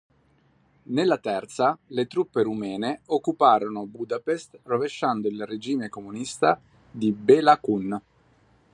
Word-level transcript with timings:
Nella 0.85 1.19
terza 1.19 1.77
le 1.89 2.07
truppe 2.07 2.41
rumene 2.41 3.01
occuparono 3.05 3.85
Budapest 3.85 4.57
rovesciando 4.63 5.27
il 5.27 5.45
regime 5.45 5.89
comunista 5.89 6.59
di 6.89 7.11
Béla 7.11 7.59
Kun. 7.59 8.01